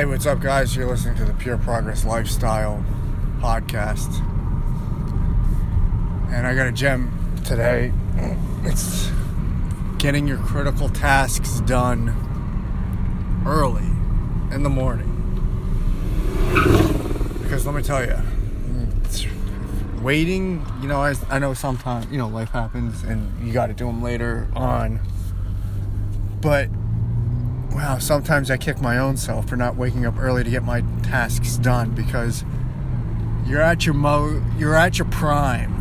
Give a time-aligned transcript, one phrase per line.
[0.00, 0.74] Hey, what's up, guys?
[0.74, 2.82] You're listening to the Pure Progress Lifestyle
[3.38, 4.08] podcast.
[6.32, 7.12] And I got a gem
[7.44, 7.92] today.
[8.64, 9.10] It's
[9.98, 12.14] getting your critical tasks done
[13.46, 13.84] early
[14.54, 15.06] in the morning.
[17.42, 18.16] Because let me tell you,
[20.00, 23.74] waiting, you know, I, I know sometimes, you know, life happens and you got to
[23.74, 24.98] do them later on.
[26.40, 26.70] But
[27.72, 30.82] wow, sometimes I kick my own self for not waking up early to get my
[31.02, 32.44] tasks done because
[33.46, 35.76] you're at your mo you're at your prime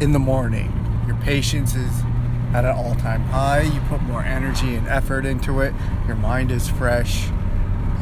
[0.00, 0.72] in the morning.
[1.06, 2.02] Your patience is
[2.52, 3.62] at an all-time high.
[3.62, 5.74] You put more energy and effort into it.
[6.06, 7.28] Your mind is fresh.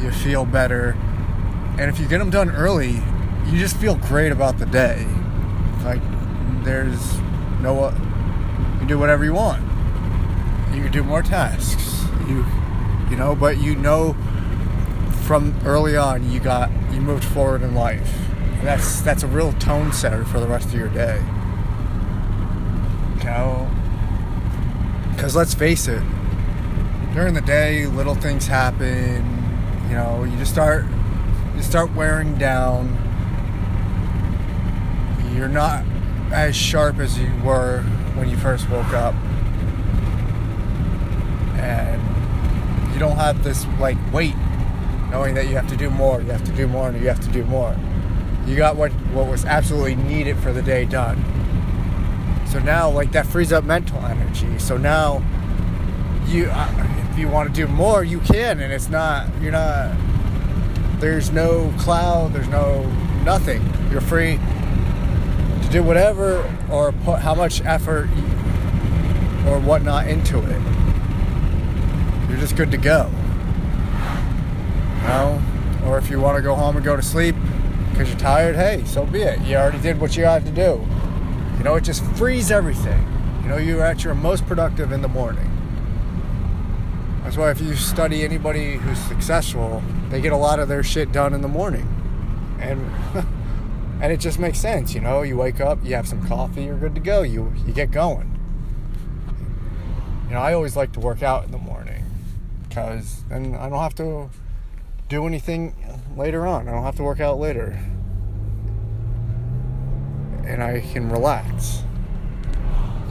[0.01, 0.97] You feel better.
[1.77, 3.01] And if you get them done early,
[3.47, 5.05] you just feel great about the day.
[5.83, 6.01] Like
[6.63, 7.19] there's
[7.61, 7.93] no
[8.81, 9.61] you do whatever you want.
[10.73, 11.98] You can do more tasks.
[12.29, 12.45] You
[13.09, 14.15] you know, but you know
[15.23, 18.17] from early on you got you moved forward in life.
[18.59, 21.21] And that's that's a real tone setter for the rest of your day.
[23.19, 23.69] You know,
[25.11, 26.01] because let's face it,
[27.13, 29.25] during the day, little things happen.
[29.87, 30.85] You know, you just start
[31.55, 32.97] you start wearing down.
[35.35, 35.83] You're not
[36.31, 37.81] as sharp as you were
[38.15, 39.13] when you first woke up,
[41.55, 42.01] and
[42.93, 44.35] you don't have this like weight,
[45.11, 47.19] knowing that you have to do more, you have to do more, and you have
[47.21, 47.75] to do more.
[48.45, 51.23] You got what what was absolutely needed for the day done.
[52.47, 54.57] So now, like that frees up mental energy.
[54.57, 55.23] So now,
[56.27, 59.95] you uh, if you want to do more, you can, and it's not you're not.
[60.99, 62.33] There's no cloud.
[62.33, 62.83] There's no
[63.23, 63.61] nothing.
[63.91, 68.09] You're free to do whatever or put how much effort
[69.47, 70.78] or whatnot into it.
[72.29, 73.09] You're just good to go.
[74.97, 75.41] You know?
[75.85, 77.35] Or if you want to go home and go to sleep
[77.89, 79.41] because you're tired, hey, so be it.
[79.41, 80.85] You already did what you had to do.
[81.57, 83.01] You know, it just frees everything.
[83.41, 85.49] You know, you're at your most productive in the morning.
[87.23, 91.11] That's why if you study anybody who's successful, they get a lot of their shit
[91.11, 91.87] done in the morning.
[92.59, 92.91] And
[94.01, 96.77] and it just makes sense, you know, you wake up, you have some coffee, you're
[96.77, 97.23] good to go.
[97.23, 98.39] You you get going.
[100.27, 101.88] You know, I always like to work out in the morning
[102.69, 104.29] cuz then I don't have to
[105.07, 105.73] do anything
[106.15, 106.67] later on.
[106.67, 107.79] I don't have to work out later.
[110.45, 111.83] And I can relax.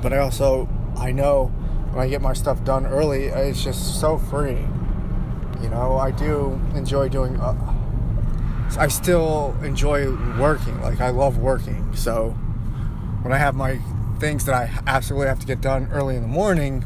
[0.02, 1.46] But I also I know
[1.92, 4.58] when I get my stuff done early, it's just so free.
[5.62, 7.38] You know, I do enjoy doing.
[7.40, 7.54] Uh,
[8.78, 10.80] I still enjoy working.
[10.82, 11.94] Like I love working.
[11.96, 12.30] So
[13.22, 13.80] when I have my
[14.20, 16.84] things that I absolutely have to get done early in the morning,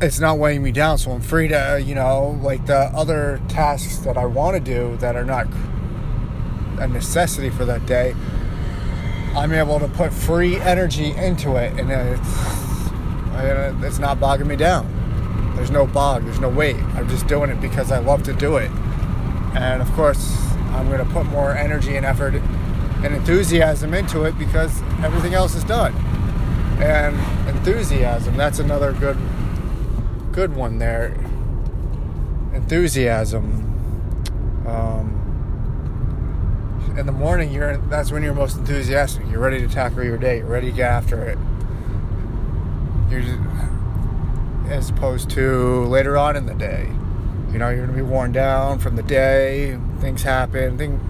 [0.00, 0.98] it's not weighing me down.
[0.98, 4.60] So I'm free to, uh, you know, like the other tasks that I want to
[4.60, 5.46] do that are not
[6.78, 8.14] a necessity for that day.
[9.36, 12.90] I'm able to put free energy into it, and it's
[13.34, 14.96] uh, it's not bogging me down.
[15.54, 16.76] There's no bog, there's no weight.
[16.94, 18.70] I'm just doing it because I love to do it.
[19.54, 20.36] And of course,
[20.72, 25.54] I'm going to put more energy and effort and enthusiasm into it because everything else
[25.54, 25.94] is done.
[26.80, 27.14] And
[27.48, 29.18] enthusiasm, that's another good
[30.32, 31.14] good one there.
[32.54, 33.66] Enthusiasm.
[34.66, 35.16] Um,
[36.98, 39.24] in the morning, you're that's when you're most enthusiastic.
[39.30, 40.38] You're ready to tackle your day.
[40.38, 41.38] You're ready to get after it.
[43.10, 43.38] You're just,
[44.68, 46.88] as opposed to later on in the day.
[47.52, 49.78] You know, you're gonna be worn down from the day.
[50.00, 50.78] Things happen.
[50.78, 51.00] Thing,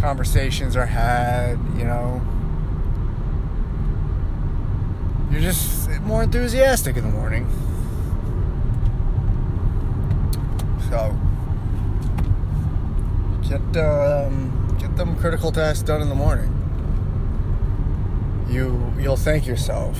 [0.00, 1.58] conversations are had.
[1.76, 2.22] You know,
[5.30, 7.46] you're just more enthusiastic in the morning.
[10.88, 11.16] So
[13.48, 16.52] get um, get them critical tasks done in the morning.
[18.48, 19.98] You you'll thank yourself.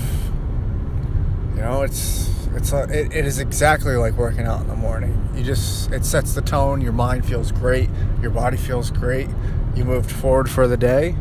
[1.56, 5.29] You know, it's it's a, it, it is exactly like working out in the morning.
[5.35, 6.81] You just it sets the tone.
[6.81, 7.91] Your mind feels great.
[8.23, 9.29] Your body feels great.
[9.75, 11.17] You moved forward for the day,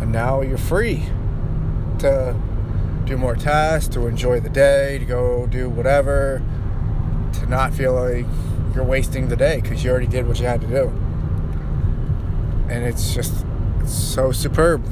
[0.00, 1.06] and now you're free
[2.00, 2.36] to
[3.08, 6.42] do more tasks, to enjoy the day, to go do whatever,
[7.32, 8.26] to not feel like
[8.74, 10.88] you're wasting the day because you already did what you had to do.
[12.68, 13.46] And it's just
[13.80, 14.84] it's so superb.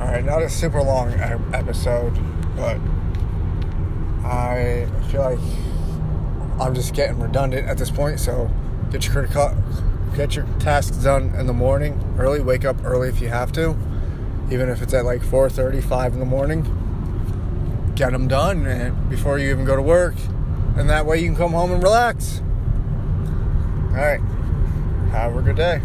[0.00, 1.12] All right, not a super long
[1.52, 2.18] episode,
[2.56, 2.78] but
[4.24, 5.38] I feel like
[6.58, 8.18] I'm just getting redundant at this point.
[8.18, 8.50] So
[8.90, 9.26] get your
[10.16, 12.40] get your tasks done in the morning early.
[12.40, 13.76] Wake up early if you have to,
[14.50, 16.66] even if it's at like 4:30, 5 in the morning.
[17.94, 20.14] get them done and before you even go to work.
[20.76, 22.40] And that way you can come home and relax.
[23.90, 24.20] All right.
[25.10, 25.82] Have a good day.